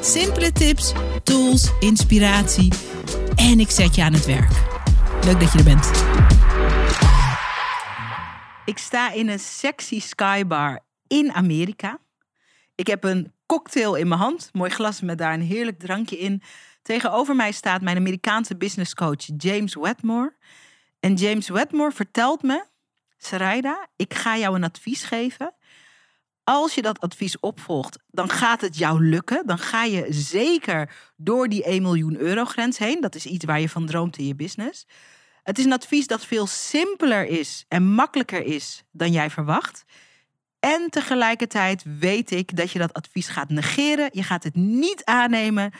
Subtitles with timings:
[0.00, 0.92] Simpele tips,
[1.22, 2.72] tools, inspiratie
[3.36, 4.50] en ik zet je aan het werk.
[5.24, 5.90] Leuk dat je er bent.
[8.64, 11.98] Ik sta in een sexy skybar in Amerika.
[12.74, 16.42] Ik heb een cocktail in mijn hand, mooi glas met daar een heerlijk drankje in.
[16.82, 20.36] Tegenover mij staat mijn Amerikaanse businesscoach James Wetmore.
[21.00, 22.64] En James Wetmore vertelt me,
[23.16, 25.54] Sarayda, ik ga jou een advies geven
[26.48, 29.46] als je dat advies opvolgt, dan gaat het jou lukken.
[29.46, 33.00] Dan ga je zeker door die 1 miljoen euro grens heen.
[33.00, 34.86] Dat is iets waar je van droomt in je business.
[35.42, 39.84] Het is een advies dat veel simpeler is en makkelijker is dan jij verwacht.
[40.60, 44.08] En tegelijkertijd weet ik dat je dat advies gaat negeren.
[44.12, 45.72] Je gaat het niet aannemen.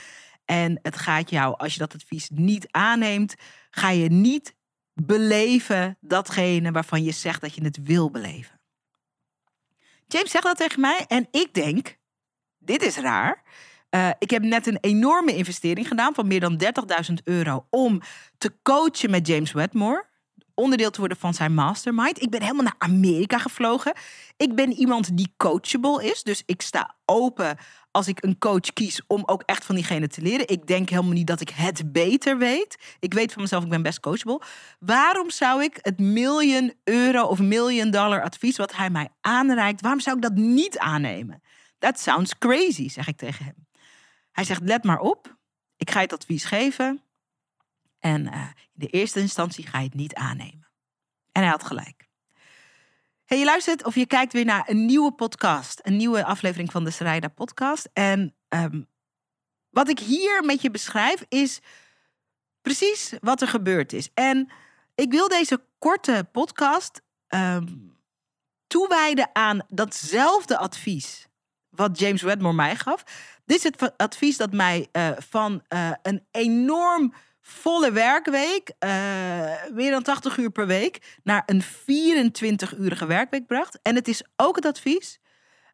[0.45, 3.35] En het gaat jou, als je dat advies niet aanneemt,
[3.71, 4.55] ga je niet
[4.95, 8.58] beleven datgene waarvan je zegt dat je het wil beleven.
[10.09, 11.97] James zegt dat tegen mij en ik denk,
[12.59, 13.43] dit is raar.
[13.91, 16.63] Uh, ik heb net een enorme investering gedaan van meer dan
[17.11, 18.01] 30.000 euro om
[18.39, 20.07] te coachen met James Wedmore.
[20.59, 22.23] Onderdeel te worden van zijn mastermind.
[22.23, 23.93] Ik ben helemaal naar Amerika gevlogen.
[24.37, 26.23] Ik ben iemand die coachable is.
[26.23, 27.57] Dus ik sta open
[27.91, 30.49] als ik een coach kies om ook echt van diegene te leren.
[30.49, 32.97] Ik denk helemaal niet dat ik het beter weet.
[33.01, 34.43] Ik weet van mezelf, ik ben best coachable.
[34.79, 40.01] Waarom zou ik het miljoen euro of miljoen dollar advies wat hij mij aanreikt, waarom
[40.01, 41.43] zou ik dat niet aannemen?
[41.79, 43.67] That sounds crazy, zeg ik tegen hem.
[44.33, 45.37] Hij zegt, let maar op.
[45.77, 47.03] Ik ga je het advies geven.
[47.99, 50.69] En uh, in de eerste instantie ga je het niet aannemen.
[51.33, 52.09] En hij had gelijk.
[53.25, 55.81] Hey, je luistert of je kijkt weer naar een nieuwe podcast.
[55.83, 57.89] Een nieuwe aflevering van de Sarayda podcast.
[57.93, 58.89] En um,
[59.71, 61.61] wat ik hier met je beschrijf is
[62.61, 64.11] precies wat er gebeurd is.
[64.15, 64.51] En
[64.95, 67.97] ik wil deze korte podcast um,
[68.67, 71.29] toewijden aan datzelfde advies
[71.69, 73.03] wat James Wedmore mij gaf.
[73.45, 77.15] Dit is het advies dat mij uh, van uh, een enorm
[77.49, 78.73] volle werkweek,
[79.73, 83.79] meer dan 80 uur per week, naar een 24-urige werkweek bracht.
[83.83, 85.21] En het is ook het advies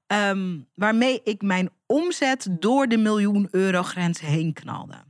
[0.06, 5.04] um, waarmee ik mijn omzet door de miljoen euro grens heen knalde.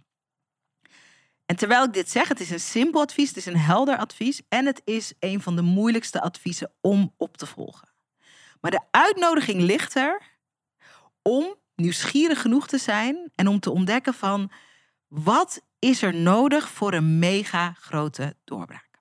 [1.47, 4.43] En terwijl ik dit zeg, het is een simpel advies, het is een helder advies
[4.49, 7.89] en het is een van de moeilijkste adviezen om op te volgen.
[8.61, 10.23] Maar de uitnodiging ligt er
[11.23, 14.51] om nieuwsgierig genoeg te zijn en om te ontdekken van
[15.09, 18.95] wat is er nodig voor een mega grote doorbraak?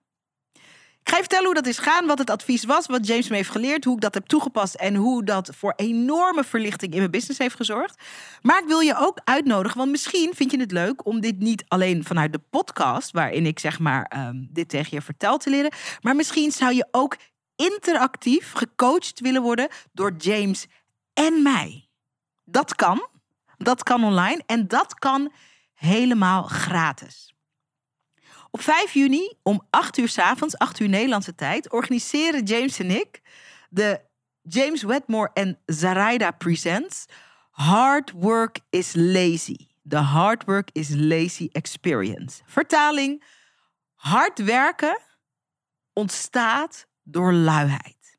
[1.04, 3.36] Ik ga je vertellen hoe dat is gaan, wat het advies was, wat James me
[3.36, 7.12] heeft geleerd, hoe ik dat heb toegepast en hoe dat voor enorme verlichting in mijn
[7.12, 8.04] business heeft gezorgd.
[8.42, 11.64] Maar ik wil je ook uitnodigen, want misschien vind je het leuk om dit niet
[11.68, 15.72] alleen vanuit de podcast, waarin ik zeg maar um, dit tegen je vertel te leren,
[16.02, 17.18] maar misschien zou je ook
[17.56, 20.66] interactief gecoacht willen worden door James
[21.14, 21.88] en mij.
[22.44, 23.08] Dat kan.
[23.58, 25.32] Dat kan online en dat kan
[25.86, 27.34] helemaal gratis.
[28.52, 32.92] Op 5 juni om 8 uur s avonds, 8 uur Nederlandse tijd, organiseren James en
[32.92, 33.22] ik
[33.70, 34.02] de
[34.42, 37.06] James Wedmore en Zaraida Presents
[37.52, 39.68] Hard Work is Lazy.
[39.88, 42.42] The Hard Work is Lazy Experience.
[42.46, 43.24] Vertaling:
[43.94, 45.02] hard werken
[45.94, 48.18] ontstaat door luiheid.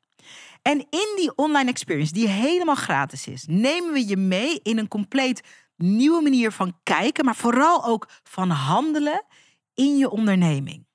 [0.61, 4.87] En in die online experience, die helemaal gratis is, nemen we je mee in een
[4.87, 5.41] compleet
[5.77, 9.25] nieuwe manier van kijken, maar vooral ook van handelen
[9.73, 10.85] in je onderneming.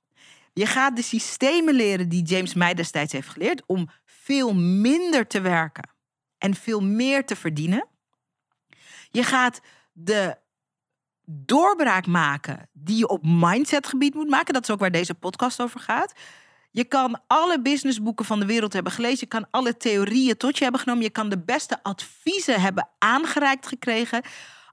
[0.52, 5.40] Je gaat de systemen leren die James mij destijds heeft geleerd om veel minder te
[5.40, 5.90] werken
[6.38, 7.86] en veel meer te verdienen.
[9.10, 9.60] Je gaat
[9.92, 10.36] de
[11.24, 14.55] doorbraak maken die je op mindsetgebied moet maken.
[14.55, 16.12] Dat is ook waar deze podcast over gaat.
[16.70, 19.19] Je kan alle businessboeken van de wereld hebben gelezen.
[19.20, 21.02] Je kan alle theorieën tot je hebben genomen.
[21.02, 24.22] Je kan de beste adviezen hebben aangereikt gekregen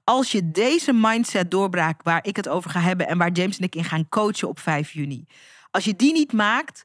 [0.08, 3.64] als je deze mindset doorbraak waar ik het over ga hebben en waar James en
[3.64, 5.26] ik in gaan coachen op 5 juni,
[5.70, 6.84] als je die niet maakt,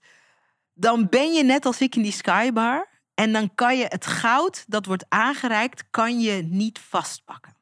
[0.74, 4.64] dan ben je net als ik in die skybar en dan kan je het goud
[4.68, 7.58] dat wordt aangereikt, kan je niet vastpakken.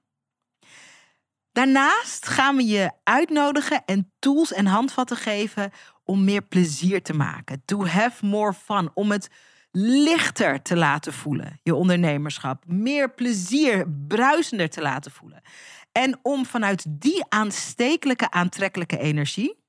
[1.52, 5.72] Daarnaast gaan we je uitnodigen en tools en handvatten geven
[6.04, 7.62] om meer plezier te maken.
[7.66, 8.92] To have more fun.
[8.94, 9.30] Om het
[9.72, 12.64] lichter te laten voelen, je ondernemerschap.
[12.68, 15.42] Meer plezier, bruisender te laten voelen.
[15.92, 19.60] En om vanuit die aanstekelijke, aantrekkelijke energie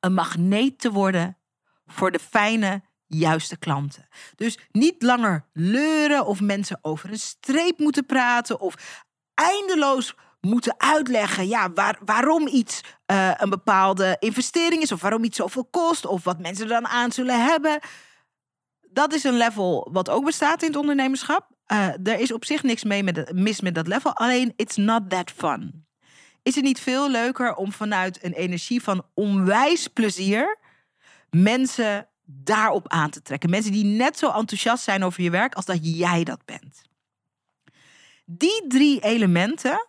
[0.00, 1.38] een magneet te worden
[1.86, 4.08] voor de fijne, juiste klanten.
[4.34, 9.04] Dus niet langer leuren of mensen over een streep moeten praten of
[9.34, 15.36] eindeloos moeten uitleggen ja, waar, waarom iets uh, een bepaalde investering is of waarom iets
[15.36, 17.78] zoveel kost of wat mensen er dan aan zullen hebben.
[18.94, 21.48] Dat is een level wat ook bestaat in het ondernemerschap.
[21.72, 25.10] Uh, er is op zich niks mee met, mis met dat level, alleen it's not
[25.10, 25.86] that fun.
[26.42, 30.58] Is het niet veel leuker om vanuit een energie van onwijs plezier
[31.30, 33.50] mensen daarop aan te trekken?
[33.50, 36.82] Mensen die net zo enthousiast zijn over je werk als dat jij dat bent.
[38.24, 39.88] Die drie elementen,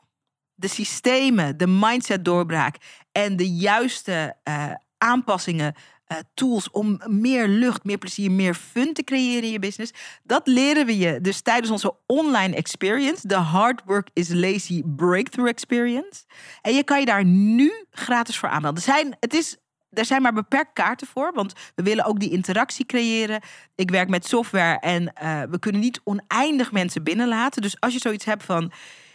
[0.53, 2.75] de systemen, de mindset doorbraak
[3.11, 5.75] en de juiste uh, aanpassingen
[6.07, 9.93] uh, tools om meer lucht, meer plezier, meer fun te creëren in je business.
[10.23, 15.49] Dat leren we je dus tijdens onze online experience, de Hard Work is Lazy Breakthrough
[15.49, 16.23] Experience.
[16.61, 18.83] En je kan je daar nu gratis voor aanmelden.
[18.83, 19.57] Er zijn, het is
[19.89, 23.41] er zijn maar beperkt kaarten voor, want we willen ook die interactie creëren.
[23.75, 27.61] Ik werk met software en uh, we kunnen niet oneindig mensen binnenlaten.
[27.61, 28.71] Dus als je zoiets hebt van.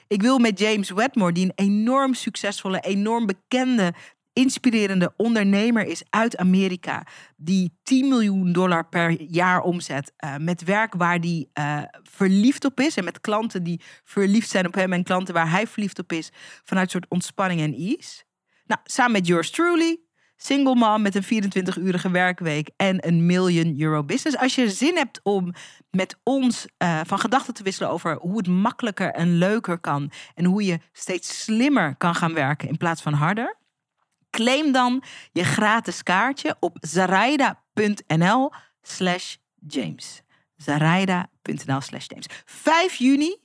[0.07, 3.93] Ik wil met James Wedmore, die een enorm succesvolle, enorm bekende
[4.33, 7.07] inspirerende ondernemer is uit Amerika.
[7.37, 10.13] Die 10 miljoen dollar per jaar omzet.
[10.25, 12.97] Uh, met werk waar die uh, verliefd op is.
[12.97, 14.93] En met klanten die verliefd zijn op hem.
[14.93, 16.31] En klanten waar hij verliefd op is.
[16.65, 18.23] Vanuit een soort ontspanning en ease.
[18.67, 20.01] Nou, samen met yours truly.
[20.43, 24.37] Single mom met een 24-urige werkweek en een million euro business.
[24.37, 25.53] Als je zin hebt om
[25.91, 30.11] met ons uh, van gedachten te wisselen over hoe het makkelijker en leuker kan.
[30.35, 33.59] En hoe je steeds slimmer kan gaan werken in plaats van harder
[34.41, 35.03] Claim dan
[35.33, 38.53] je gratis kaartje op zaraida.nl
[38.83, 40.23] slash James.
[40.57, 42.27] Zaraida.nl slash James.
[42.45, 43.37] 5 juni,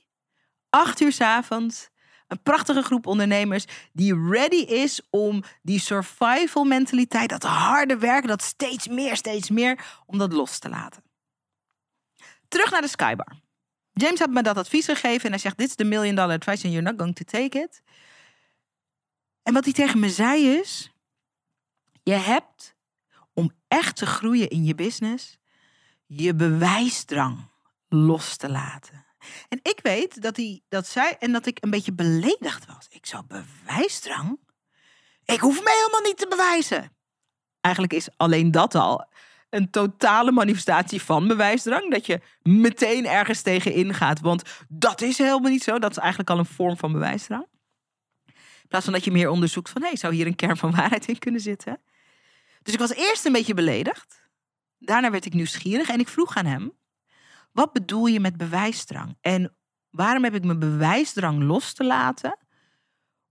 [0.70, 1.88] 8 uur s avonds.
[2.28, 8.42] Een prachtige groep ondernemers die ready is om die survival mentaliteit, dat harde werken, dat
[8.42, 11.02] steeds meer, steeds meer, om dat los te laten.
[12.48, 13.32] Terug naar de Skybar.
[13.92, 16.64] James had me dat advies gegeven en hij zegt: Dit is de million dollar advice
[16.64, 17.82] and you're not going to take it.
[19.46, 20.92] En wat hij tegen me zei is:
[22.02, 22.74] je hebt
[23.34, 25.38] om echt te groeien in je business
[26.06, 27.50] je bewijsdrang
[27.88, 29.04] los te laten.
[29.48, 32.86] En ik weet dat hij dat zei en dat ik een beetje beledigd was.
[32.88, 34.38] Ik zou bewijsdrang?
[35.24, 36.96] Ik hoef mij helemaal niet te bewijzen.
[37.60, 39.08] Eigenlijk is alleen dat al
[39.50, 41.90] een totale manifestatie van bewijsdrang.
[41.90, 44.20] Dat je meteen ergens tegen ingaat.
[44.20, 45.78] Want dat is helemaal niet zo.
[45.78, 47.46] Dat is eigenlijk al een vorm van bewijsdrang.
[48.66, 49.82] In plaats van dat je meer onderzoekt van...
[49.82, 51.80] hé, zou hier een kern van waarheid in kunnen zitten?
[52.62, 54.28] Dus ik was eerst een beetje beledigd.
[54.78, 56.72] Daarna werd ik nieuwsgierig en ik vroeg aan hem...
[57.52, 59.16] wat bedoel je met bewijsdrang?
[59.20, 59.56] En
[59.90, 62.38] waarom heb ik mijn bewijsdrang los te laten...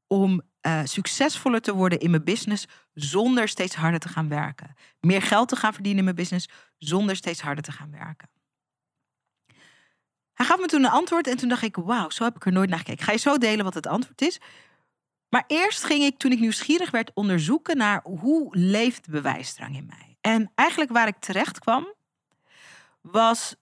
[0.07, 2.67] om uh, succesvoller te worden in mijn business...
[2.93, 4.75] zonder steeds harder te gaan werken?
[4.99, 6.49] Meer geld te gaan verdienen in mijn business...
[6.77, 8.29] zonder steeds harder te gaan werken?
[10.33, 12.51] Hij gaf me toen een antwoord en toen dacht ik, wauw, zo heb ik er
[12.51, 13.05] nooit naar gekeken.
[13.05, 14.39] Ga je zo delen wat het antwoord is?
[15.29, 20.17] Maar eerst ging ik, toen ik nieuwsgierig werd, onderzoeken naar hoe leeft bewijsdrang in mij.
[20.21, 21.93] En eigenlijk waar ik terecht kwam,
[23.01, 23.55] was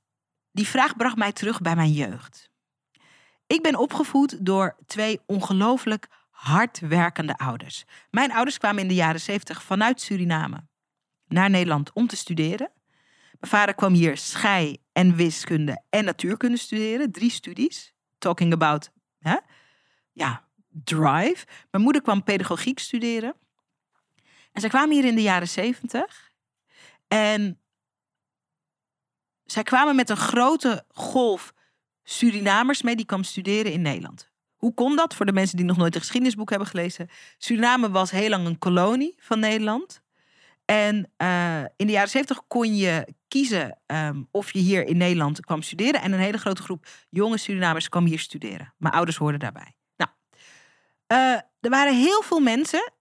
[0.52, 2.50] die vraag bracht mij terug bij mijn jeugd.
[3.48, 7.84] Ik ben opgevoed door twee ongelooflijk hardwerkende ouders.
[8.10, 10.68] Mijn ouders kwamen in de jaren 70 vanuit Suriname
[11.28, 12.72] naar Nederland om te studeren.
[13.40, 17.94] Mijn vader kwam hier schei- en wiskunde en natuurkunde studeren, drie studies.
[18.18, 19.38] Talking about hè?
[20.12, 20.48] Ja,
[20.84, 21.46] drive.
[21.72, 23.36] Mijn moeder kwam pedagogiek studeren.
[24.52, 26.32] En zij kwamen hier in de jaren zeventig.
[27.08, 27.60] En
[29.46, 31.54] zij kwamen met een grote golf
[32.04, 34.32] Surinamers mee die kwam studeren in Nederland.
[34.56, 35.16] Hoe kon dat?
[35.16, 37.10] Voor de mensen die nog nooit een geschiedenisboek hebben gelezen.
[37.38, 40.02] Suriname was heel lang een kolonie van Nederland.
[40.66, 45.40] En uh, in de jaren zeventig kon je kiezen um, of je hier in Nederland
[45.40, 46.02] kwam studeren.
[46.02, 48.74] En een hele grote groep jonge Surinamers kwam hier studeren.
[48.78, 49.76] Mijn ouders hoorden daarbij.
[51.14, 51.20] Uh,
[51.60, 52.94] er waren heel veel mensen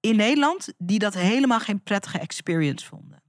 [0.00, 3.22] in Nederland die dat helemaal geen prettige experience vonden.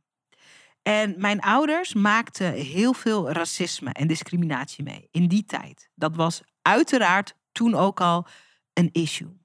[0.81, 5.89] En mijn ouders maakten heel veel racisme en discriminatie mee in die tijd.
[5.95, 8.27] Dat was uiteraard toen ook al
[8.73, 9.37] een issue.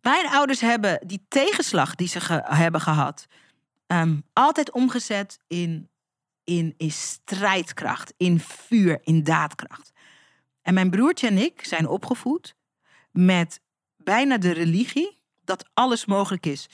[0.00, 3.26] Mijn ouders hebben die tegenslag die ze hebben gehad,
[3.86, 5.90] um, altijd omgezet in,
[6.44, 9.92] in, in strijdkracht, in vuur, in daadkracht.
[10.62, 12.58] En mijn broertje en ik zijn opgevoed
[13.10, 13.60] met
[13.96, 16.68] bijna de religie dat alles mogelijk is.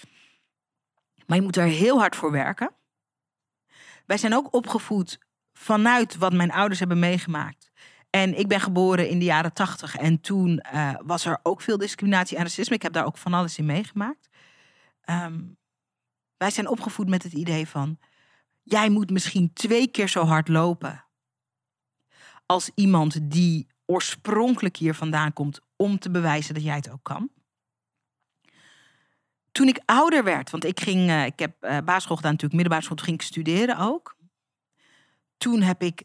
[1.26, 2.74] Maar je moet er heel hard voor werken.
[4.06, 5.18] Wij zijn ook opgevoed
[5.52, 7.70] vanuit wat mijn ouders hebben meegemaakt.
[8.10, 9.96] En ik ben geboren in de jaren tachtig.
[9.96, 12.74] En toen uh, was er ook veel discriminatie en racisme.
[12.74, 14.28] Ik heb daar ook van alles in meegemaakt.
[15.10, 15.56] Um,
[16.36, 17.98] wij zijn opgevoed met het idee van...
[18.62, 21.04] jij moet misschien twee keer zo hard lopen...
[22.46, 25.60] als iemand die oorspronkelijk hier vandaan komt...
[25.76, 27.30] om te bewijzen dat jij het ook kan.
[29.52, 31.08] Toen ik ouder werd, want ik ging...
[31.08, 32.96] Uh, ik heb uh, basisschool gedaan natuurlijk, middelbare school.
[32.96, 34.16] Ging ik studeren ook.
[35.36, 36.02] Toen heb ik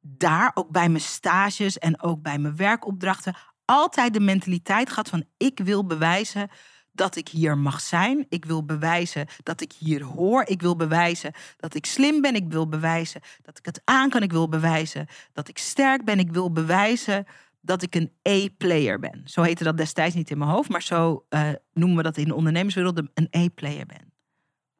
[0.00, 3.36] daar, ook bij mijn stages en ook bij mijn werkopdrachten...
[3.64, 5.24] altijd de mentaliteit gehad van...
[5.36, 6.50] ik wil bewijzen
[6.92, 8.26] dat ik hier mag zijn.
[8.28, 10.44] Ik wil bewijzen dat ik hier hoor.
[10.46, 12.34] Ik wil bewijzen dat ik slim ben.
[12.34, 14.22] Ik wil bewijzen dat ik het aan kan.
[14.22, 16.18] Ik wil bewijzen dat ik sterk ben.
[16.18, 17.26] Ik wil bewijzen
[17.60, 19.22] dat ik een A-player ben.
[19.24, 22.28] Zo heette dat destijds niet in mijn hoofd, maar zo uh, noemen we dat in
[22.28, 24.12] de ondernemerswereld een A-player ben.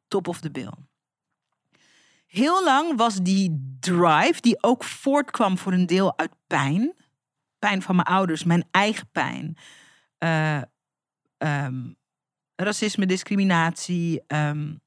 [0.07, 0.73] Top of the bill.
[2.25, 6.93] Heel lang was die drive, die ook voortkwam voor een deel uit pijn.
[7.59, 9.57] Pijn van mijn ouders, mijn eigen pijn.
[10.19, 10.61] Uh,
[11.37, 11.95] um,
[12.55, 14.81] racisme, discriminatie, um,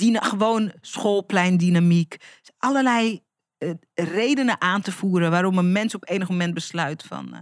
[0.00, 2.16] gewoon schoolpleindynamiek.
[2.58, 3.22] Allerlei
[3.58, 7.28] uh, redenen aan te voeren waarom een mens op enig moment besluit van...
[7.34, 7.40] Uh,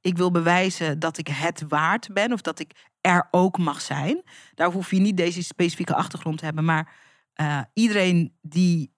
[0.00, 4.22] ik wil bewijzen dat ik het waard ben of dat ik er ook mag zijn.
[4.54, 6.94] Daar hoef je niet deze specifieke achtergrond te hebben, maar
[7.40, 8.92] uh, iedereen die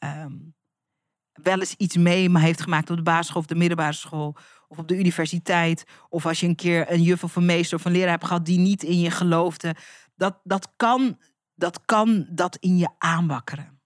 [0.00, 0.54] um,
[1.42, 4.36] wel eens iets mee heeft gemaakt op de basisschool of de middelbare school
[4.68, 5.84] of op de universiteit.
[6.08, 8.46] Of als je een keer een juf of een meester of een leraar hebt gehad
[8.46, 9.74] die niet in je geloofde.
[10.16, 11.18] Dat, dat, kan,
[11.54, 13.80] dat kan dat in je aanwakkeren.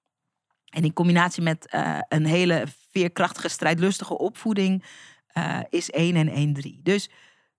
[0.69, 4.85] En in combinatie met uh, een hele veerkrachtige, strijdlustige opvoeding
[5.35, 6.81] uh, is 1 en 1 3.
[6.83, 7.11] Dus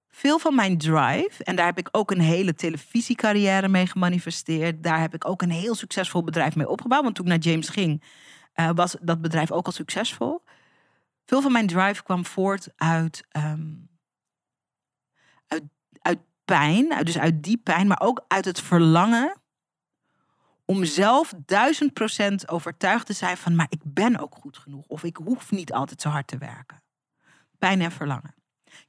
[0.10, 4.84] veel van mijn drive, en daar heb ik ook een hele televisiecarrière mee gemanifesteerd.
[4.84, 7.04] Daar heb ik ook een heel succesvol bedrijf mee opgebouwd.
[7.04, 8.04] Want toen ik naar James ging,
[8.56, 10.44] uh, was dat bedrijf ook al succesvol.
[11.26, 13.90] Veel van mijn drive kwam voort uit, um,
[15.48, 15.64] uit,
[16.02, 19.42] uit pijn, dus uit die pijn, maar ook uit het verlangen
[20.66, 25.04] om zelf duizend procent overtuigd te zijn van, maar ik ben ook goed genoeg of
[25.04, 26.84] ik hoef niet altijd zo hard te werken.
[27.58, 28.36] Pijn en verlangen.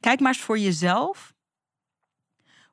[0.01, 1.34] Kijk maar eens voor jezelf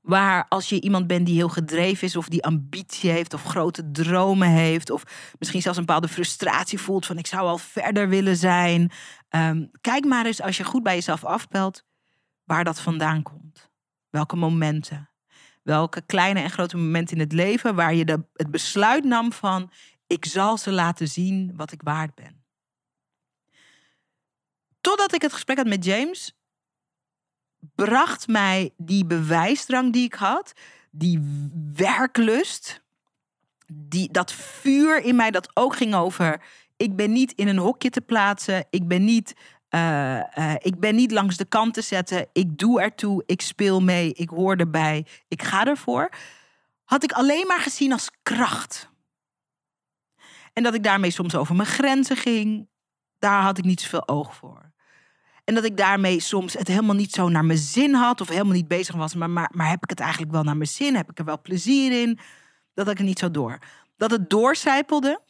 [0.02, 3.92] Waar als je iemand bent die heel gedreven is, of die ambitie heeft, of grote
[3.92, 5.04] dromen heeft, of
[5.40, 8.92] misschien zelfs een bepaalde frustratie voelt van ik zou al verder willen zijn.
[9.30, 11.84] Um, kijk maar eens als je goed bij jezelf afpelt
[12.44, 13.70] waar dat vandaan komt.
[14.10, 15.10] Welke momenten.
[15.64, 19.72] Welke kleine en grote momenten in het leven waar je de, het besluit nam van
[20.08, 22.46] ik zal ze laten zien wat ik waard ben.
[24.82, 26.41] Totdat ik het gesprek had met James,
[27.76, 30.54] bracht mij die bewijsdrang die ik had,
[30.92, 31.22] die
[31.74, 32.82] werklust,
[33.74, 36.42] die, dat vuur in mij dat ook ging over.
[36.78, 38.66] Ik ben niet in een hokje te plaatsen.
[38.70, 39.36] Ik ben niet,
[39.70, 42.28] uh, uh, ik ben niet langs de kant te zetten.
[42.34, 43.24] Ik doe ertoe.
[43.26, 44.14] Ik speel mee.
[44.14, 45.06] Ik hoor erbij.
[45.28, 46.10] Ik ga ervoor.
[46.84, 48.90] Had ik alleen maar gezien als kracht.
[50.54, 52.68] En dat ik daarmee soms over mijn grenzen ging.
[53.20, 54.71] Daar had ik niet zoveel oog voor.
[55.52, 58.22] En dat ik daarmee soms het helemaal niet zo naar mijn zin had.
[58.22, 59.16] Of helemaal niet bezig was.
[59.16, 60.96] Maar, maar, maar heb ik het eigenlijk wel naar mijn zin?
[60.96, 62.20] Heb ik er wel plezier in?
[62.74, 63.58] Dat ik er niet zo door.
[63.98, 65.22] Dat het doorcijpelde.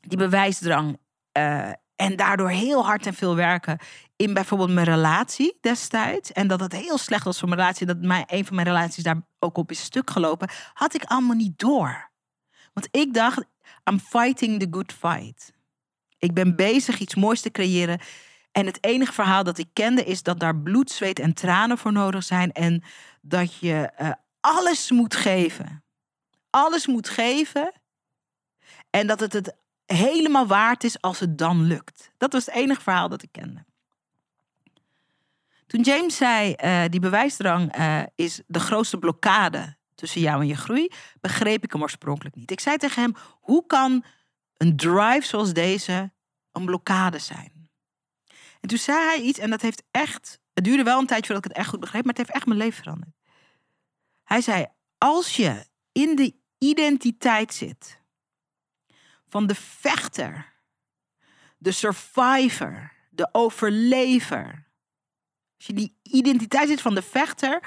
[0.00, 0.98] Die bewijsdrang.
[1.38, 3.78] Uh, en daardoor heel hard en veel werken
[4.16, 6.32] in bijvoorbeeld mijn relatie destijds.
[6.32, 7.86] En dat het heel slecht was voor mijn relatie.
[7.86, 10.48] Dat mijn, een van mijn relaties daar ook op is stuk gelopen.
[10.72, 12.10] Had ik allemaal niet door.
[12.72, 13.44] Want ik dacht,
[13.90, 15.52] I'm fighting the good fight.
[16.18, 18.00] Ik ben bezig iets moois te creëren.
[18.54, 21.92] En het enige verhaal dat ik kende is dat daar bloed, zweet en tranen voor
[21.92, 22.52] nodig zijn.
[22.52, 22.82] En
[23.20, 25.84] dat je uh, alles moet geven.
[26.50, 27.72] Alles moet geven.
[28.90, 29.54] En dat het het
[29.86, 32.12] helemaal waard is als het dan lukt.
[32.16, 33.64] Dat was het enige verhaal dat ik kende.
[35.66, 40.56] Toen James zei, uh, die bewijsdrang uh, is de grootste blokkade tussen jou en je
[40.56, 40.88] groei,
[41.20, 42.50] begreep ik hem oorspronkelijk niet.
[42.50, 44.04] Ik zei tegen hem, hoe kan
[44.56, 46.12] een drive zoals deze
[46.52, 47.53] een blokkade zijn?
[48.64, 50.38] En toen zei hij iets en dat heeft echt.
[50.54, 52.46] Het duurde wel een tijdje voordat ik het echt goed begreep, maar het heeft echt
[52.46, 53.12] mijn leven veranderd.
[54.22, 54.66] Hij zei:
[54.98, 58.00] Als je in de identiteit zit
[59.26, 60.52] van de vechter,
[61.58, 64.68] de survivor, de overlever.
[65.56, 67.62] Als je die identiteit zit van de vechter,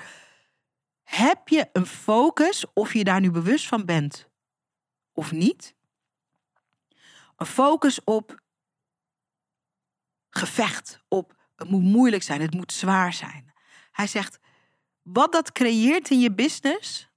[1.04, 4.30] heb je een focus, of je daar nu bewust van bent
[5.13, 5.75] of niet.
[7.36, 8.46] Een focus op
[10.38, 13.53] gevecht op het moet moeilijk zijn, het moet zwaar zijn.
[13.91, 14.39] Hij zegt,
[15.01, 17.10] wat dat creëert in je business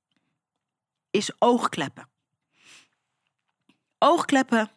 [1.11, 2.09] is oogkleppen.
[3.99, 4.71] Oogkleppen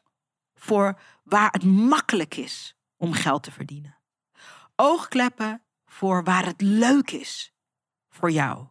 [0.56, 3.98] voor waar het makkelijk is om geld te verdienen.
[4.76, 7.54] Oogkleppen voor waar het leuk is
[8.10, 8.68] voor jou.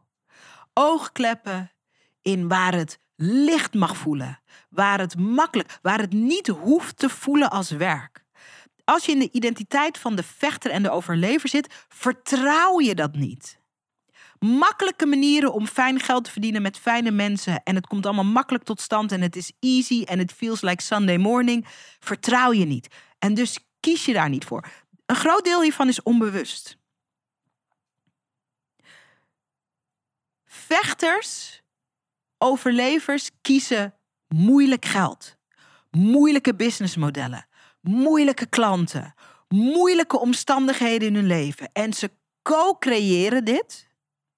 [0.73, 1.73] Oogkleppen
[2.23, 7.51] in waar het licht mag voelen, waar het makkelijk, waar het niet hoeft te voelen
[7.51, 8.22] als werk.
[8.85, 13.15] Als je in de identiteit van de vechter en de overlever zit, vertrouw je dat
[13.15, 13.61] niet.
[14.39, 18.65] Makkelijke manieren om fijn geld te verdienen met fijne mensen en het komt allemaal makkelijk
[18.65, 21.67] tot stand en het is easy en het feels like Sunday morning,
[22.01, 22.89] vertrouw je niet.
[23.19, 24.67] En dus kies je daar niet voor.
[25.07, 26.77] Een groot deel hiervan is onbewust.
[30.45, 31.63] Vechters,
[32.39, 33.95] overlevers kiezen
[34.29, 35.37] moeilijk geld,
[35.91, 37.47] moeilijke businessmodellen,
[37.83, 39.15] moeilijke klanten,
[39.49, 41.71] moeilijke omstandigheden in hun leven.
[41.73, 42.11] En ze
[42.43, 43.89] co-creëren dit.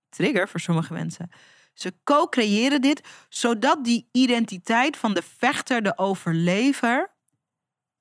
[0.08, 1.30] Trigger voor sommige mensen.
[1.74, 7.13] Ze co-creëren dit zodat die identiteit van de vechter, de overlever,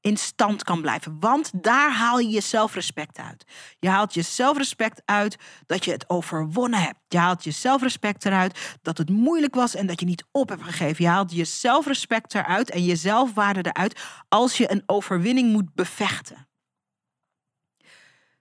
[0.03, 1.19] in stand kan blijven.
[1.19, 3.45] Want daar haal je je zelfrespect uit.
[3.79, 6.99] Je haalt je zelfrespect uit dat je het overwonnen hebt.
[7.07, 10.63] Je haalt je zelfrespect eruit dat het moeilijk was en dat je niet op hebt
[10.63, 11.03] gegeven.
[11.03, 16.47] Je haalt je zelfrespect eruit en je zelfwaarde eruit als je een overwinning moet bevechten.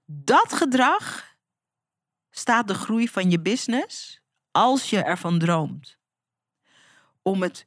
[0.04, 1.36] Dat gedrag
[2.30, 5.98] staat de groei van je business als je ervan droomt.
[7.22, 7.66] Om het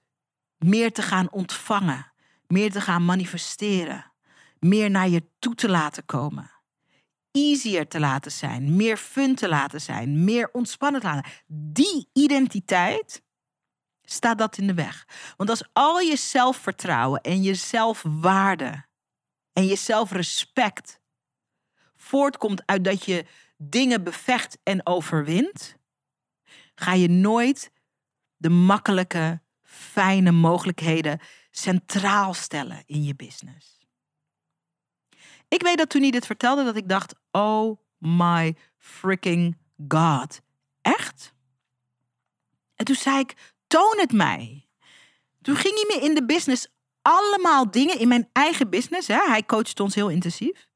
[0.58, 2.14] meer te gaan ontvangen
[2.48, 4.12] meer te gaan manifesteren,
[4.60, 6.52] meer naar je toe te laten komen,
[7.32, 11.32] easier te laten zijn, meer fun te laten zijn, meer ontspannen te laten.
[11.48, 13.24] Die identiteit
[14.02, 15.08] staat dat in de weg.
[15.38, 18.86] Want als al je zelfvertrouwen en je zelfwaarde
[19.54, 21.00] en je zelfrespect
[21.96, 23.25] voortkomt uit dat je
[23.58, 25.78] dingen bevecht en overwint,
[26.75, 27.72] ga je nooit
[28.38, 31.20] de makkelijke, fijne mogelijkheden
[31.57, 33.88] centraal stellen in je business.
[35.47, 39.57] Ik weet dat toen hij dit vertelde, dat ik dacht: oh my freaking
[39.88, 40.41] god.
[40.81, 41.33] Echt?
[42.75, 44.68] En toen zei ik: toon het mij.
[45.41, 46.68] Toen ging hij me in de business
[47.01, 49.07] allemaal dingen in mijn eigen business.
[49.07, 49.27] Hè?
[49.27, 50.68] Hij coachte ons heel intensief.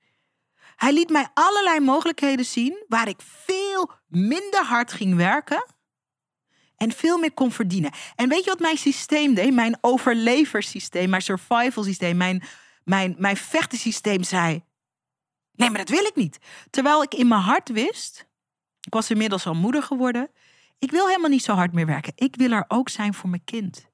[0.75, 5.65] Hij liet mij allerlei mogelijkheden zien waar ik veel minder hard ging werken
[6.79, 7.91] en veel meer kon verdienen.
[8.15, 9.53] En weet je wat mijn systeem deed?
[9.53, 12.43] Mijn overleversysteem, mijn survival systeem, mijn,
[12.83, 14.63] mijn, mijn vechtensysteem zei:
[15.51, 16.37] Nee, maar dat wil ik niet.
[16.69, 18.27] Terwijl ik in mijn hart wist,
[18.81, 20.29] ik was inmiddels al moeder geworden,
[20.79, 22.13] ik wil helemaal niet zo hard meer werken.
[22.15, 23.89] Ik wil er ook zijn voor mijn kind.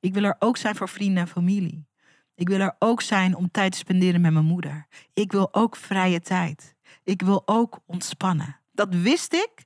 [0.00, 1.88] Ik wil er ook zijn voor vrienden en familie.
[2.34, 4.86] Ik wil er ook zijn om tijd te spenderen met mijn moeder.
[5.12, 6.74] Ik wil ook vrije tijd.
[7.04, 8.60] Ik wil ook ontspannen.
[8.72, 9.64] Dat wist ik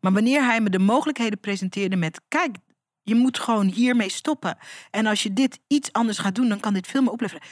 [0.00, 2.56] maar wanneer hij me de mogelijkheden presenteerde met: kijk,
[3.02, 4.58] je moet gewoon hiermee stoppen.
[4.90, 7.42] En als je dit iets anders gaat doen, dan kan dit veel meer opleveren.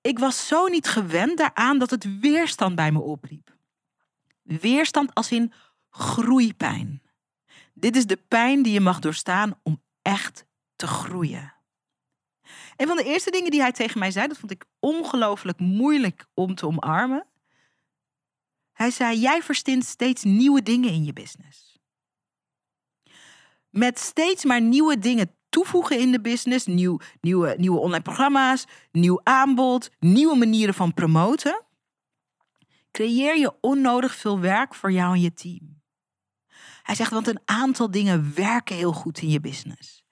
[0.00, 3.56] Ik was zo niet gewend daaraan dat het weerstand bij me opriep.
[4.42, 5.52] Weerstand als in
[5.90, 7.02] groeipijn.
[7.74, 11.54] Dit is de pijn die je mag doorstaan om echt te groeien.
[12.76, 16.26] Een van de eerste dingen die hij tegen mij zei, dat vond ik ongelooflijk moeilijk
[16.34, 17.26] om te omarmen,
[18.76, 21.78] hij zei: Jij verstint steeds nieuwe dingen in je business.
[23.70, 29.20] Met steeds maar nieuwe dingen toevoegen in de business, nieuw, nieuwe, nieuwe online programma's, nieuw
[29.22, 31.64] aanbod, nieuwe manieren van promoten,
[32.90, 35.82] creëer je onnodig veel werk voor jou en je team.
[36.82, 40.04] Hij zegt, want een aantal dingen werken heel goed in je business.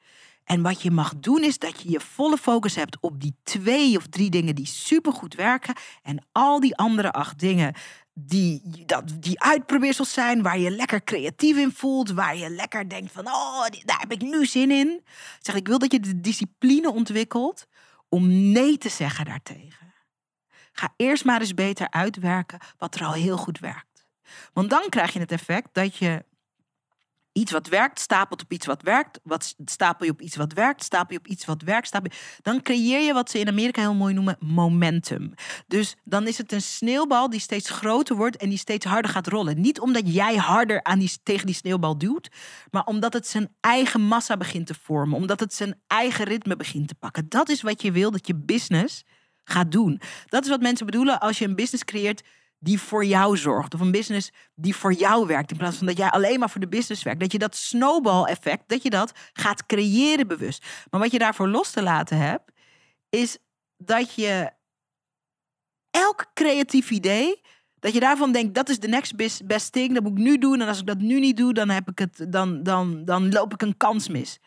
[0.44, 3.96] En wat je mag doen is dat je je volle focus hebt op die twee
[3.96, 5.74] of drie dingen die supergoed werken.
[6.02, 7.74] En al die andere acht dingen
[8.14, 13.12] die, dat, die uitprobeersels zijn, waar je lekker creatief in voelt, waar je lekker denkt
[13.12, 15.04] van, oh, daar heb ik nu zin in.
[15.40, 17.66] Zeg, ik wil dat je de discipline ontwikkelt
[18.08, 19.94] om nee te zeggen daartegen.
[20.72, 24.06] Ga eerst maar eens beter uitwerken wat er al heel goed werkt.
[24.52, 26.24] Want dan krijg je het effect dat je
[27.34, 29.20] iets wat werkt, stapelt op iets wat werkt.
[29.22, 31.86] Wat stapel je op iets wat werkt, stapel je op iets wat werkt.
[31.86, 32.10] Stapel.
[32.42, 35.34] Dan creëer je wat ze in Amerika heel mooi noemen momentum.
[35.66, 39.26] Dus dan is het een sneeuwbal die steeds groter wordt en die steeds harder gaat
[39.26, 39.60] rollen.
[39.60, 42.28] Niet omdat jij harder aan die, tegen die sneeuwbal duwt,
[42.70, 45.16] maar omdat het zijn eigen massa begint te vormen.
[45.16, 47.28] Omdat het zijn eigen ritme begint te pakken.
[47.28, 49.04] Dat is wat je wil dat je business
[49.44, 50.00] gaat doen.
[50.26, 52.22] Dat is wat mensen bedoelen als je een business creëert
[52.64, 53.74] die voor jou zorgt.
[53.74, 55.50] Of een business die voor jou werkt.
[55.50, 57.20] In plaats van dat jij alleen maar voor de business werkt.
[57.20, 60.66] Dat je dat snowball effect, dat je dat gaat creëren bewust.
[60.90, 62.52] Maar wat je daarvoor los te laten hebt,
[63.08, 63.38] is
[63.76, 64.50] dat je
[65.90, 67.40] elk creatief idee,
[67.78, 70.60] dat je daarvan denkt, dat is de next best thing, dat moet ik nu doen.
[70.60, 73.52] En als ik dat nu niet doe, dan, heb ik het, dan, dan, dan loop
[73.52, 74.38] ik een kans mis.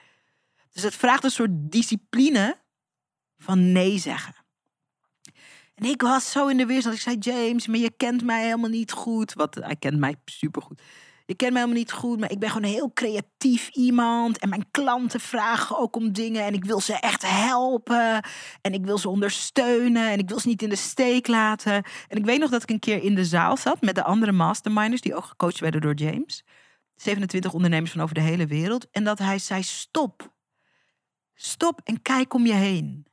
[0.72, 2.58] Dus het vraagt een soort discipline
[3.38, 4.47] van nee zeggen.
[5.78, 6.96] En ik was zo in de weerstand.
[6.96, 9.34] Ik zei, James, maar je kent mij helemaal niet goed.
[9.34, 10.82] Wat, hij kent mij supergoed.
[11.26, 14.38] Je kent mij helemaal niet goed, maar ik ben gewoon een heel creatief iemand.
[14.38, 16.46] En mijn klanten vragen ook om dingen.
[16.46, 18.26] En ik wil ze echt helpen.
[18.62, 20.10] En ik wil ze ondersteunen.
[20.10, 21.74] En ik wil ze niet in de steek laten.
[22.08, 24.32] En ik weet nog dat ik een keer in de zaal zat met de andere
[24.32, 26.44] masterminders, die ook gecoacht werden door James.
[26.96, 28.90] 27 ondernemers van over de hele wereld.
[28.92, 30.34] En dat hij zei: stop.
[31.34, 33.07] Stop en kijk om je heen.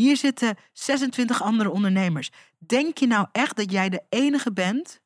[0.00, 2.30] Hier zitten 26 andere ondernemers.
[2.58, 5.00] Denk je nou echt dat jij de enige bent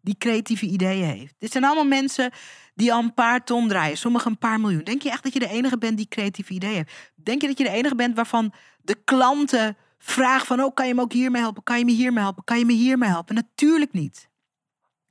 [0.00, 1.34] die creatieve ideeën heeft?
[1.38, 2.30] Dit zijn allemaal mensen
[2.74, 4.84] die al een paar ton draaien, sommigen een paar miljoen.
[4.84, 7.12] Denk je echt dat je de enige bent die creatieve ideeën heeft?
[7.14, 10.94] Denk je dat je de enige bent waarvan de klanten vragen van, oh, kan je
[10.94, 11.62] me ook hiermee helpen?
[11.62, 12.44] Kan je me hiermee helpen?
[12.44, 13.34] Kan je me hiermee helpen?
[13.34, 14.28] Natuurlijk niet.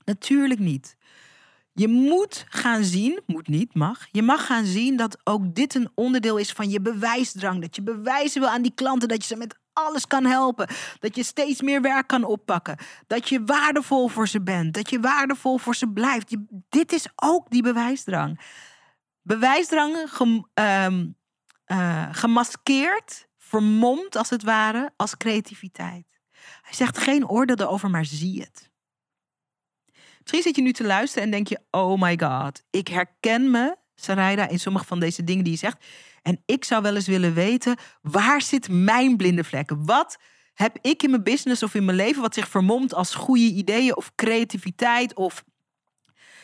[0.05, 0.95] Natuurlijk niet.
[1.73, 4.07] Je moet gaan zien, moet niet, mag.
[4.11, 7.61] Je mag gaan zien dat ook dit een onderdeel is van je bewijsdrang.
[7.61, 10.67] Dat je bewijzen wil aan die klanten dat je ze met alles kan helpen.
[10.99, 12.77] Dat je steeds meer werk kan oppakken.
[13.07, 14.73] Dat je waardevol voor ze bent.
[14.73, 16.35] Dat je waardevol voor ze blijft.
[16.69, 18.39] Dit is ook die bewijsdrang.
[19.21, 19.95] Bewijsdrang
[20.55, 20.87] uh,
[21.67, 26.05] uh, gemaskeerd, vermomd als het ware, als creativiteit.
[26.61, 28.70] Hij zegt geen oordeel erover, maar zie het.
[30.21, 33.75] Misschien zit je nu te luisteren en denk je: oh my god, ik herken me,
[33.95, 35.85] Sarayda, in sommige van deze dingen die je zegt.
[36.21, 39.85] En ik zou wel eens willen weten, waar zit mijn blinde vlekken?
[39.85, 40.17] Wat
[40.53, 43.95] heb ik in mijn business of in mijn leven wat zich vermomt als goede ideeën
[43.95, 45.43] of creativiteit of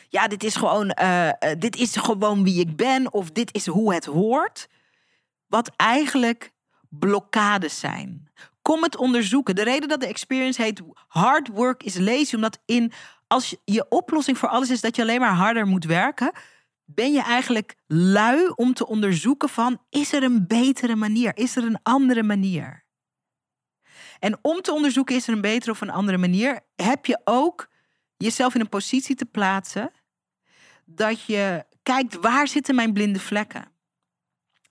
[0.08, 3.94] ja, dit is gewoon, uh, dit is gewoon wie ik ben of dit is hoe
[3.94, 4.68] het hoort.
[5.46, 6.52] Wat eigenlijk
[6.88, 8.30] blokkades zijn.
[8.62, 9.54] Kom het onderzoeken.
[9.54, 12.92] De reden dat de experience heet hard work is lazy, omdat in
[13.28, 16.32] als je oplossing voor alles is dat je alleen maar harder moet werken,
[16.84, 21.36] ben je eigenlijk lui om te onderzoeken van is er een betere manier?
[21.36, 22.86] Is er een andere manier?
[24.18, 27.68] En om te onderzoeken is er een betere of een andere manier, heb je ook
[28.16, 29.90] jezelf in een positie te plaatsen
[30.84, 33.72] dat je kijkt waar zitten mijn blinde vlekken?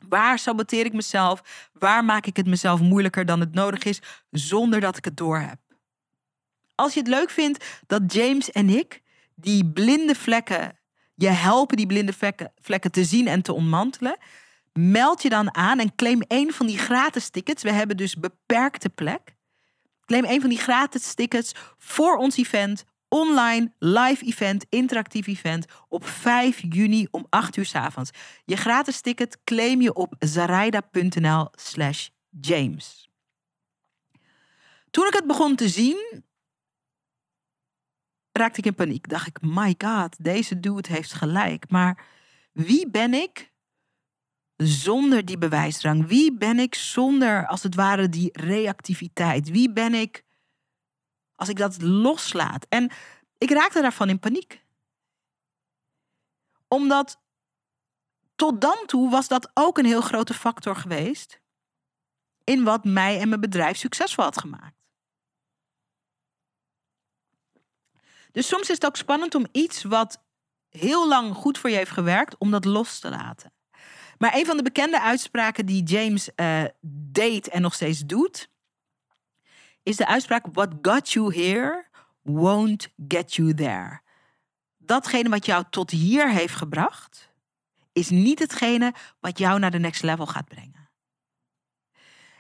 [0.10, 1.70] Waar saboteer ik mezelf?
[1.74, 5.67] Waar maak ik het mezelf moeilijker dan het nodig is zonder dat ik het doorheb?
[6.78, 9.02] Als je het leuk vindt dat James en ik
[9.36, 10.78] die blinde vlekken
[11.18, 14.18] je helpen die blinde vlekken, vlekken te zien en te ontmantelen,
[14.74, 17.64] meld je dan aan en claim een van die gratis tickets.
[17.64, 19.36] We hebben dus beperkte plek.
[20.06, 26.08] Claim een van die gratis tickets voor ons event, online, live event, interactief event op
[26.08, 28.12] 5 juni om 8 uur s avonds.
[28.46, 32.08] Je gratis ticket claim je op zaraida.nl slash
[32.42, 33.10] James.
[34.92, 36.26] Toen ik het begon te zien,
[38.38, 39.10] raakte ik in paniek.
[39.10, 41.70] Dacht ik, my god, deze dude heeft gelijk.
[41.70, 42.06] Maar
[42.52, 43.52] wie ben ik
[44.56, 46.08] zonder die bewijsdrang?
[46.08, 49.50] Wie ben ik zonder, als het ware, die reactiviteit?
[49.50, 50.24] Wie ben ik
[51.36, 52.66] als ik dat loslaat?
[52.70, 52.92] En
[53.38, 54.66] ik raakte daarvan in paniek.
[56.68, 57.20] Omdat
[58.36, 61.42] tot dan toe was dat ook een heel grote factor geweest
[62.44, 64.87] in wat mij en mijn bedrijf succesvol had gemaakt.
[68.32, 70.24] Dus soms is het ook spannend om iets wat
[70.70, 73.52] heel lang goed voor je heeft gewerkt, om dat los te laten.
[74.18, 76.64] Maar een van de bekende uitspraken die James uh,
[77.12, 78.50] deed en nog steeds doet,
[79.84, 81.86] is de uitspraak: What got you here
[82.22, 84.02] won't get you there.
[84.78, 87.30] Datgene wat jou tot hier heeft gebracht,
[87.94, 90.77] is niet hetgene wat jou naar de next level gaat brengen.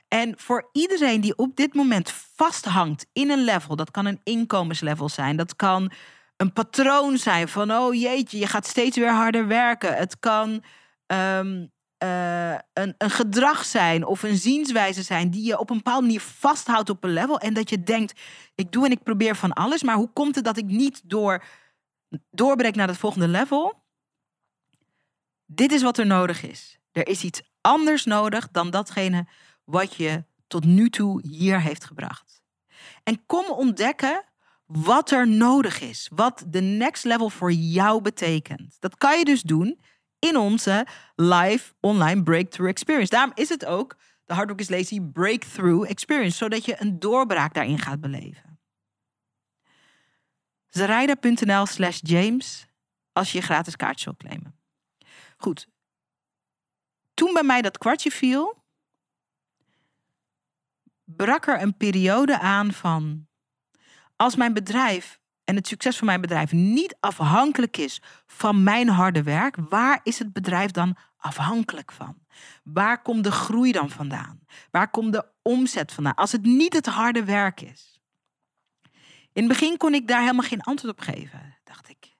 [0.08, 5.10] En voor iedereen die op dit moment vasthangt in een level, dat kan een inkomenslevel
[5.10, 5.91] zijn, dat kan
[6.38, 9.96] een patroon zijn van, oh jeetje, je gaat steeds weer harder werken.
[9.96, 10.63] Het kan
[11.06, 11.65] ehm,
[11.98, 16.22] eh, een, een gedrag zijn of een zienswijze zijn die je op een bepaalde manier
[16.22, 18.22] vasthoudt op een level en dat je denkt,
[18.56, 21.43] ik doe en ik probeer van alles, maar hoe komt het dat ik niet door,
[22.32, 23.86] doorbreek naar het volgende level?
[25.46, 26.80] Dit is wat er nodig is.
[26.91, 29.28] Er is iets anders nodig dan datgene
[29.69, 32.41] wat je tot nu toe hier heeft gebracht.
[33.03, 34.23] En kom ontdekken
[34.65, 38.77] wat er nodig is, wat de next level voor jou betekent.
[38.80, 39.80] Dat kan je dus doen
[40.19, 43.10] in onze live online breakthrough experience.
[43.10, 47.53] Daarom is het ook de Hard Work is Lazy Breakthrough Experience, zodat je een doorbraak
[47.53, 48.60] daarin gaat beleven.
[50.67, 52.67] Zaraida.nl slash James
[53.12, 54.60] als je je gratis kaartje wil claimen.
[55.38, 55.67] Goed.
[57.13, 58.63] Toen bij mij dat kwartje viel,
[61.15, 63.28] brak er een periode aan van
[64.15, 69.24] als mijn bedrijf en het succes van mijn bedrijf niet afhankelijk is van mijn harde
[69.24, 72.17] werk, waar is het bedrijf dan afhankelijk van?
[72.63, 74.39] Waar komt de groei dan vandaan?
[74.72, 76.15] Waar komt de omzet vandaan?
[76.15, 78.00] Als het niet het harde werk is.
[79.34, 82.15] In het begin kon ik daar helemaal geen antwoord op geven, dacht ik.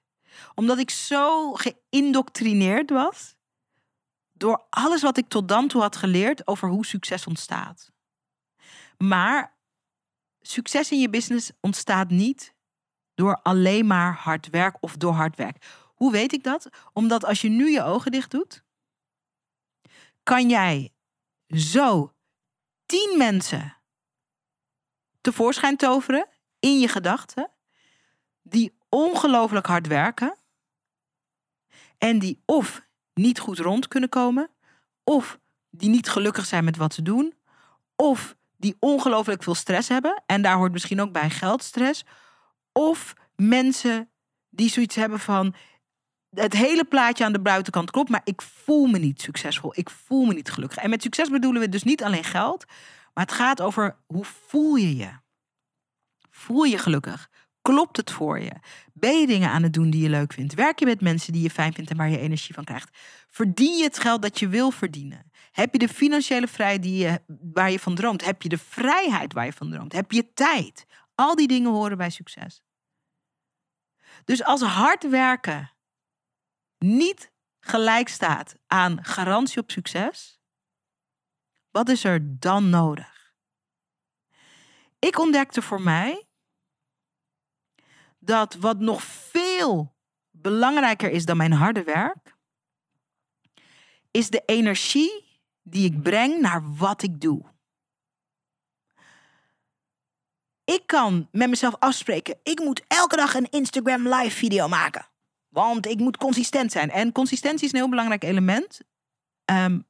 [0.54, 3.36] Omdat ik zo geïndoctrineerd was
[4.32, 7.92] door alles wat ik tot dan toe had geleerd over hoe succes ontstaat.
[9.04, 9.56] Maar
[10.40, 12.54] succes in je business ontstaat niet
[13.14, 15.66] door alleen maar hard werk of door hard werk.
[15.94, 16.68] Hoe weet ik dat?
[16.92, 18.64] Omdat als je nu je ogen dicht doet,
[20.22, 20.92] kan jij
[21.48, 22.14] zo
[22.86, 23.76] tien mensen
[25.20, 26.26] tevoorschijn toveren
[26.58, 27.50] in je gedachten,
[28.42, 30.36] die ongelooflijk hard werken
[31.98, 34.50] en die of niet goed rond kunnen komen,
[35.04, 35.38] of
[35.70, 37.34] die niet gelukkig zijn met wat ze doen,
[37.96, 42.04] of die ongelooflijk veel stress hebben en daar hoort misschien ook bij geldstress,
[42.72, 44.10] of mensen
[44.48, 45.54] die zoiets hebben van
[46.30, 49.72] het hele plaatje aan de buitenkant klopt, maar ik voel me niet succesvol.
[49.74, 50.78] Ik voel me niet gelukkig.
[50.78, 52.64] En met succes bedoelen we dus niet alleen geld,
[53.14, 55.10] maar het gaat over hoe voel je je?
[56.30, 57.28] Voel je gelukkig?
[57.62, 58.52] Klopt het voor je?
[58.92, 60.54] Ben je dingen aan het doen die je leuk vindt?
[60.54, 62.98] Werk je met mensen die je fijn vindt en waar je energie van krijgt?
[63.28, 65.27] Verdien je het geld dat je wil verdienen?
[65.58, 68.24] Heb je de financiële vrijheid die je, waar je van droomt?
[68.24, 69.92] Heb je de vrijheid waar je van droomt?
[69.92, 70.86] Heb je tijd?
[71.14, 72.62] Al die dingen horen bij succes.
[74.24, 75.72] Dus als hard werken
[76.78, 80.40] niet gelijk staat aan garantie op succes,
[81.70, 83.32] wat is er dan nodig?
[84.98, 86.28] Ik ontdekte voor mij
[88.18, 89.96] dat wat nog veel
[90.30, 92.36] belangrijker is dan mijn harde werk,
[94.10, 95.27] is de energie
[95.72, 97.44] die ik breng naar wat ik doe.
[100.64, 105.06] Ik kan met mezelf afspreken, ik moet elke dag een Instagram live video maken.
[105.48, 106.90] Want ik moet consistent zijn.
[106.90, 108.80] En consistentie is een heel belangrijk element.
[109.44, 109.86] Um,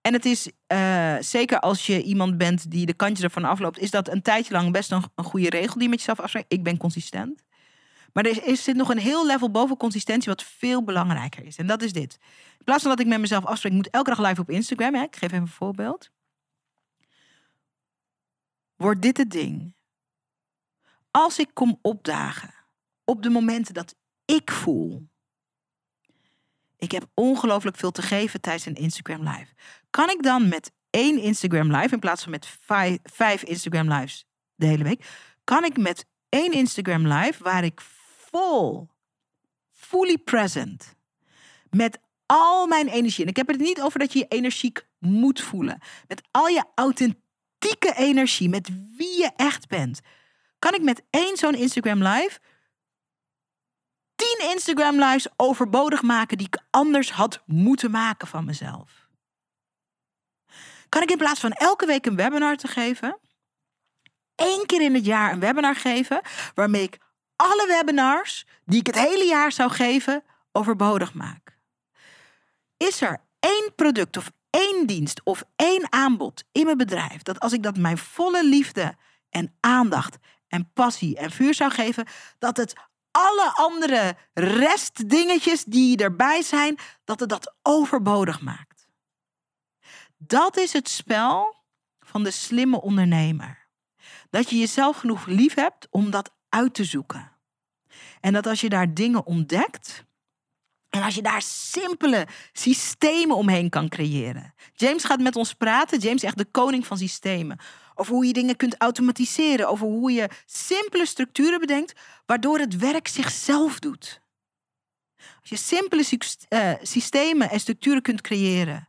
[0.00, 3.90] en het is uh, zeker als je iemand bent die de kantjes ervan afloopt, is
[3.90, 6.52] dat een tijdje lang best een, een goede regel die je met jezelf afspreekt.
[6.52, 7.42] Ik ben consistent.
[8.18, 11.56] Maar er, is, zit nog een heel level boven consistentie wat veel belangrijker is.
[11.56, 12.18] En dat is dit.
[12.58, 14.94] In plaats van dat ik met mezelf afspreek, moet elke dag live op Instagram.
[14.94, 15.02] Hè?
[15.02, 16.10] Ik geef even een voorbeeld.
[18.76, 19.74] Wordt dit het ding?
[21.10, 22.54] Als ik kom opdagen
[23.04, 25.08] op de momenten dat ik voel.
[26.76, 29.52] Ik heb ongelooflijk veel te geven tijdens een Instagram live.
[29.90, 34.24] Kan ik dan met één Instagram live in plaats van met vijf, vijf Instagram lives
[34.54, 35.06] de hele week,
[35.44, 37.80] kan ik met één Instagram live waar ik
[38.30, 38.88] vol,
[39.68, 40.94] fully present,
[41.70, 43.24] met al mijn energie.
[43.24, 45.80] En ik heb het niet over dat je je energiek moet voelen.
[46.06, 50.00] Met al je authentieke energie, met wie je echt bent.
[50.58, 52.38] Kan ik met één zo'n Instagram live
[54.14, 59.08] tien Instagram lives overbodig maken die ik anders had moeten maken van mezelf?
[60.88, 63.18] Kan ik in plaats van elke week een webinar te geven,
[64.34, 66.20] één keer in het jaar een webinar geven
[66.54, 66.98] waarmee ik
[67.38, 71.58] alle webinars die ik het hele jaar zou geven overbodig maak?
[72.76, 77.52] Is er één product of één dienst of één aanbod in mijn bedrijf dat als
[77.52, 78.96] ik dat mijn volle liefde
[79.30, 80.16] en aandacht
[80.48, 82.06] en passie en vuur zou geven,
[82.38, 82.74] dat het
[83.10, 88.88] alle andere restdingetjes die erbij zijn, dat het dat overbodig maakt.
[90.16, 91.56] Dat is het spel
[92.00, 93.66] van de slimme ondernemer.
[94.30, 97.32] Dat je jezelf genoeg lief hebt om dat uit te zoeken.
[98.20, 100.06] En dat als je daar dingen ontdekt,
[100.88, 104.54] en als je daar simpele systemen omheen kan creëren.
[104.74, 105.98] James gaat met ons praten.
[105.98, 107.58] James is echt de koning van systemen.
[107.94, 109.68] Over hoe je dingen kunt automatiseren.
[109.68, 114.20] Over hoe je simpele structuren bedenkt, waardoor het werk zichzelf doet.
[115.40, 116.04] Als je simpele
[116.48, 118.88] uh, systemen en structuren kunt creëren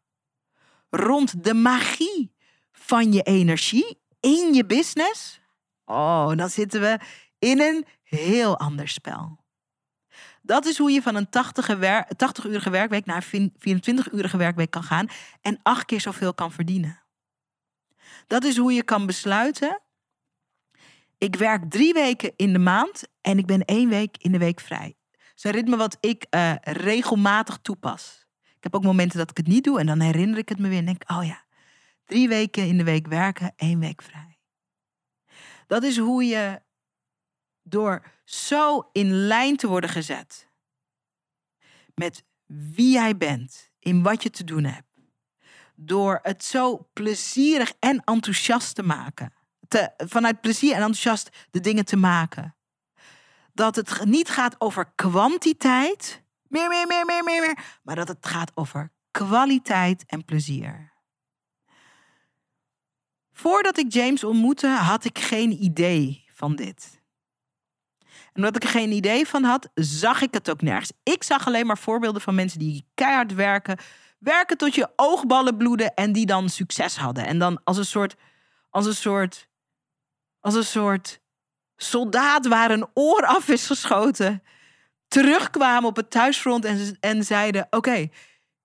[0.89, 2.32] rond de magie
[2.72, 5.39] van je energie in je business,
[5.86, 7.00] oh, dan zitten we
[7.39, 9.39] in een heel ander spel.
[10.41, 15.08] Dat is hoe je van een 80-urige werkweek naar een 24-urige werkweek kan gaan
[15.41, 17.04] en acht keer zoveel kan verdienen.
[18.28, 19.82] Dat is hoe je kan besluiten.
[21.17, 24.60] Ik werk drie weken in de maand en ik ben één week in de week
[24.60, 24.97] vrij.
[25.41, 28.28] Een ritme wat ik uh, regelmatig toepas.
[28.41, 30.69] Ik heb ook momenten dat ik het niet doe en dan herinner ik het me
[30.69, 31.43] weer en denk: oh ja,
[32.06, 34.39] drie weken in de week werken, één week vrij.
[35.67, 36.62] Dat is hoe je
[37.70, 40.50] door zo in lijn te worden gezet
[42.00, 44.88] met wie jij bent, in wat je te doen hebt,
[45.76, 49.34] door het zo plezierig en enthousiast te maken,
[49.68, 52.56] te, vanuit plezier en enthousiast de dingen te maken,
[53.54, 58.26] dat het niet gaat over kwantiteit, meer, meer, meer, meer, meer, meer, maar dat het
[58.26, 60.94] gaat over kwaliteit en plezier.
[63.32, 66.99] Voordat ik James ontmoette, had ik geen idee van dit.
[68.39, 70.91] Omdat ik er geen idee van had, zag ik het ook nergens.
[71.04, 73.78] Ik zag alleen maar voorbeelden van mensen die keihard werken,
[74.19, 77.25] werken tot je oogballen bloeden en die dan succes hadden.
[77.25, 78.15] En dan als een soort,
[78.69, 79.47] als een soort,
[80.39, 81.19] als een soort
[81.75, 84.43] soldaat waar een oor af is geschoten,
[85.08, 88.08] terugkwamen op het thuisfront en, en zeiden: Oké,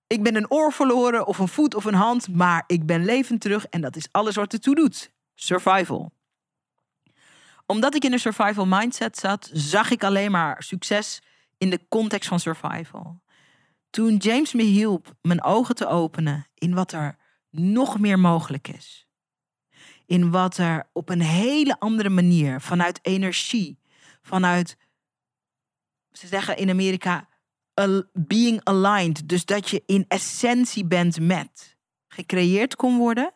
[0.07, 3.41] ik ben een oor verloren, of een voet of een hand, maar ik ben levend
[3.41, 5.11] terug en dat is alles wat ertoe doet.
[5.33, 6.14] Survival.
[7.65, 11.21] Omdat ik in een survival mindset zat, zag ik alleen maar succes
[11.57, 13.21] in de context van survival.
[13.89, 17.17] Toen James me hielp mijn ogen te openen in wat er
[17.49, 19.07] nog meer mogelijk is.
[20.05, 23.79] In wat er op een hele andere manier, vanuit energie,
[24.21, 24.77] vanuit,
[26.11, 27.27] ze zeggen in Amerika,
[28.13, 29.29] being aligned.
[29.29, 33.33] Dus dat je in essentie bent met, gecreëerd kon worden,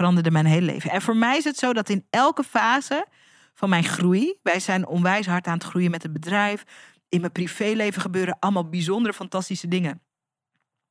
[0.00, 0.90] veranderde mijn hele leven.
[0.90, 3.06] En voor mij is het zo dat in elke fase
[3.54, 6.64] van mijn groei, wij zijn onwijs hard aan het groeien met het bedrijf,
[7.08, 10.02] in mijn privéleven gebeuren allemaal bijzondere, fantastische dingen.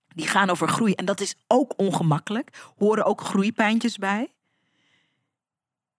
[0.08, 0.94] Die gaan over groei.
[0.94, 2.72] En dat is ook ongemakkelijk.
[2.78, 4.34] Horen ook groeipijntjes bij.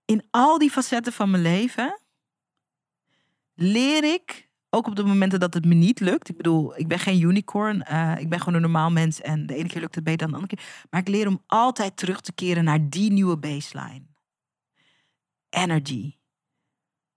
[0.05, 2.01] In al die facetten van mijn leven
[3.55, 6.29] leer ik, ook op de momenten dat het me niet lukt.
[6.29, 7.85] Ik bedoel, ik ben geen unicorn.
[7.91, 9.21] Uh, ik ben gewoon een normaal mens.
[9.21, 10.87] En de ene keer lukt het beter dan de andere keer.
[10.91, 14.03] Maar ik leer om altijd terug te keren naar die nieuwe baseline.
[15.49, 16.15] Energy.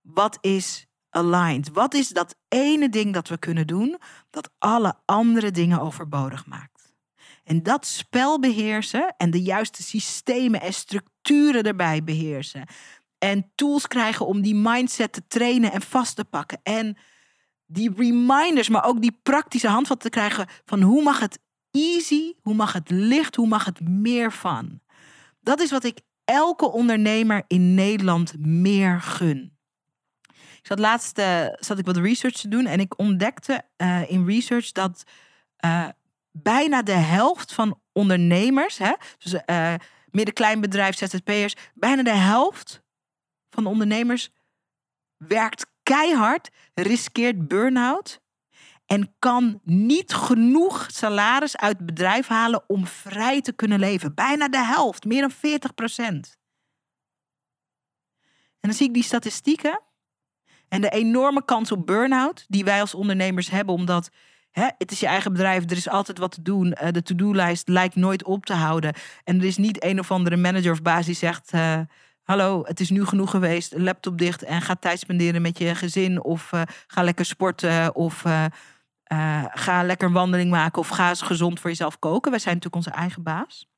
[0.00, 1.70] Wat is aligned?
[1.72, 3.98] Wat is dat ene ding dat we kunnen doen
[4.30, 6.74] dat alle andere dingen overbodig maakt?
[7.44, 12.66] En dat spel beheersen en de juiste systemen en structuren erbij beheersen.
[13.18, 16.60] En tools krijgen om die mindset te trainen en vast te pakken.
[16.62, 16.96] En
[17.66, 21.38] die reminders, maar ook die praktische handvatten te krijgen van hoe mag het
[21.70, 24.80] easy, hoe mag het licht, hoe mag het meer van.
[25.40, 29.58] Dat is wat ik elke ondernemer in Nederland meer gun.
[30.32, 34.26] Ik zat laatst uh, zat ik wat research te doen en ik ontdekte uh, in
[34.26, 35.04] research dat
[35.64, 35.88] uh,
[36.30, 39.40] bijna de helft van ondernemers, hè, dus
[40.10, 42.82] midden-kleinbedrijf, ZZP'ers, bijna de helft
[43.50, 44.30] van de ondernemers
[45.16, 48.22] werkt keihard, riskeert burn-out
[48.86, 54.14] en kan niet genoeg salaris uit het bedrijf halen om vrij te kunnen leven.
[54.14, 56.38] Bijna de helft, meer dan 40 procent.
[58.60, 59.80] En dan zie ik die statistieken
[60.68, 64.10] en de enorme kans op burn-out die wij als ondernemers hebben, omdat
[64.50, 66.66] hè, het is je eigen bedrijf, er is altijd wat te doen.
[66.66, 68.94] Uh, de to-do-lijst lijkt nooit op te houden.
[69.24, 71.80] En er is niet een of andere manager of baas die zegt: uh,
[72.24, 76.22] Hallo, het is nu genoeg geweest, laptop dicht en ga tijd spenderen met je gezin.
[76.22, 77.94] Of uh, ga lekker sporten.
[77.94, 78.22] Of
[79.54, 80.78] ga lekker een wandeling maken.
[80.78, 82.30] Of ga eens gezond voor jezelf koken.
[82.30, 83.68] Wij zijn natuurlijk onze eigen baas.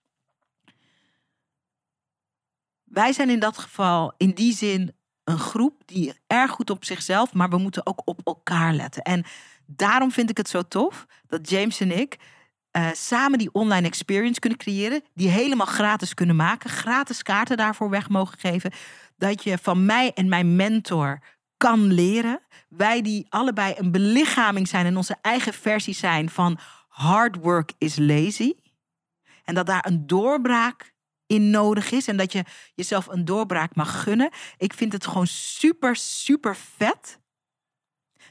[2.84, 7.32] Wij zijn in dat geval in die zin een groep die erg goed op zichzelf,
[7.32, 9.02] maar we moeten ook op elkaar letten.
[9.02, 9.24] En
[9.66, 12.18] daarom vind ik het zo tof dat James en ik
[12.76, 17.90] uh, samen die online experience kunnen creëren, die helemaal gratis kunnen maken, gratis kaarten daarvoor
[17.90, 18.72] weg mogen geven.
[19.16, 21.18] Dat je van mij en mijn mentor
[21.56, 22.40] kan leren.
[22.68, 26.58] Wij die allebei een belichaming zijn en onze eigen versie zijn van
[26.88, 28.52] hard work is lazy.
[29.44, 30.94] En dat daar een doorbraak
[31.26, 34.30] in nodig is en dat je jezelf een doorbraak mag gunnen.
[34.56, 37.18] Ik vind het gewoon super, super vet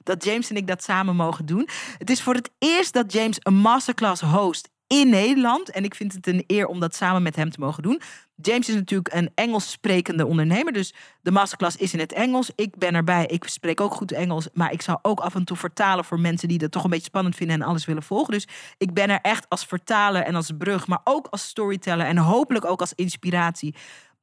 [0.05, 1.69] dat James en ik dat samen mogen doen.
[1.97, 5.69] Het is voor het eerst dat James een masterclass host in Nederland.
[5.69, 8.01] En ik vind het een eer om dat samen met hem te mogen doen.
[8.35, 10.73] James is natuurlijk een Engels sprekende ondernemer.
[10.73, 12.51] Dus de masterclass is in het Engels.
[12.55, 13.25] Ik ben erbij.
[13.25, 14.47] Ik spreek ook goed Engels.
[14.53, 17.05] Maar ik zal ook af en toe vertalen voor mensen die dat toch een beetje
[17.05, 18.33] spannend vinden en alles willen volgen.
[18.33, 20.87] Dus ik ben er echt als vertaler en als brug.
[20.87, 22.05] Maar ook als storyteller.
[22.05, 23.75] En hopelijk ook als inspiratie.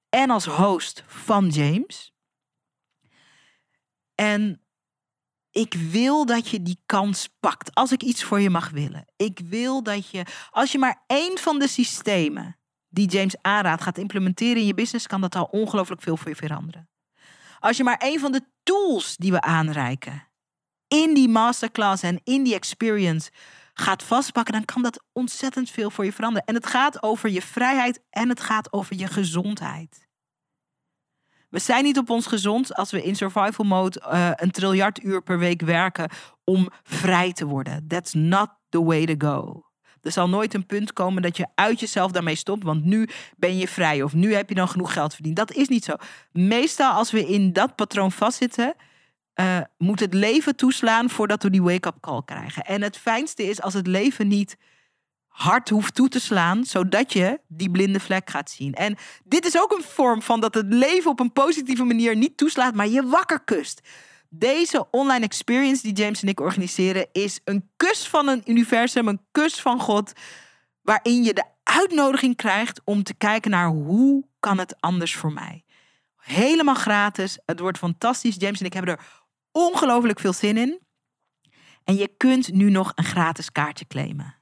[0.08, 2.14] En als host van James.
[4.14, 4.60] En
[5.52, 7.74] ik wil dat je die kans pakt.
[7.74, 9.06] Als ik iets voor je mag willen.
[9.16, 12.56] Ik wil dat je, als je maar één van de systemen
[12.88, 16.36] die James aanraadt gaat implementeren in je business, kan dat al ongelooflijk veel voor je
[16.36, 16.88] veranderen.
[17.58, 20.26] Als je maar één van de tools die we aanreiken
[20.88, 23.30] in die masterclass en in die experience
[23.74, 26.46] gaat vastpakken, dan kan dat ontzettend veel voor je veranderen.
[26.46, 30.08] En het gaat over je vrijheid en het gaat over je gezondheid.
[31.52, 35.22] We zijn niet op ons gezond als we in survival mode uh, een triljard uur
[35.22, 36.10] per week werken
[36.44, 37.86] om vrij te worden.
[37.88, 39.64] That's not the way to go.
[40.00, 43.58] Er zal nooit een punt komen dat je uit jezelf daarmee stopt, want nu ben
[43.58, 45.36] je vrij of nu heb je dan genoeg geld verdiend.
[45.36, 45.94] Dat is niet zo.
[46.32, 48.74] Meestal als we in dat patroon vastzitten,
[49.40, 52.62] uh, moet het leven toeslaan voordat we die wake-up call krijgen.
[52.62, 54.56] En het fijnste is als het leven niet
[55.32, 58.74] hard hoeft toe te slaan, zodat je die blinde vlek gaat zien.
[58.74, 62.36] En dit is ook een vorm van dat het leven op een positieve manier niet
[62.36, 63.80] toeslaat, maar je wakker kust.
[64.28, 69.20] Deze online experience die James en ik organiseren is een kus van een universum, een
[69.30, 70.12] kus van God,
[70.82, 75.64] waarin je de uitnodiging krijgt om te kijken naar hoe kan het anders voor mij.
[76.16, 77.38] Helemaal gratis.
[77.46, 78.36] Het wordt fantastisch.
[78.38, 79.04] James en ik hebben er
[79.52, 80.80] ongelooflijk veel zin in.
[81.84, 84.41] En je kunt nu nog een gratis kaartje claimen.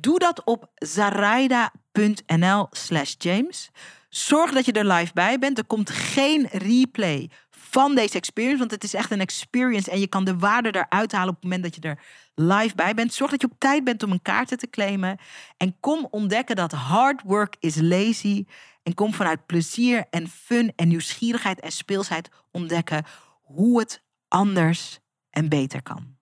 [0.00, 3.70] Doe dat op zaraida.nl slash James.
[4.08, 5.58] Zorg dat je er live bij bent.
[5.58, 10.06] Er komt geen replay van deze experience, want het is echt een experience en je
[10.06, 12.02] kan de waarde eruit halen op het moment dat je er
[12.34, 13.14] live bij bent.
[13.14, 15.18] Zorg dat je op tijd bent om een kaart te claimen.
[15.56, 18.44] En kom ontdekken dat hard work is lazy.
[18.82, 23.04] En kom vanuit plezier en fun en nieuwsgierigheid en speelsheid ontdekken
[23.42, 24.98] hoe het anders
[25.30, 26.15] en beter kan.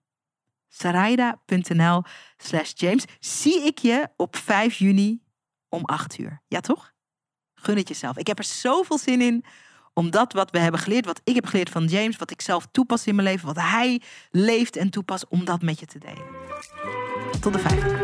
[0.77, 2.03] Saraida.nl
[2.37, 3.03] slash James.
[3.19, 5.21] Zie ik je op 5 juni
[5.69, 6.41] om 8 uur.
[6.47, 6.93] Ja, toch?
[7.55, 8.17] Gun het jezelf.
[8.17, 9.45] Ik heb er zoveel zin in
[9.93, 12.67] om dat wat we hebben geleerd, wat ik heb geleerd van James, wat ik zelf
[12.71, 16.23] toepas in mijn leven, wat hij leeft en toepast, om dat met je te delen.
[17.39, 18.03] Tot de vijfde.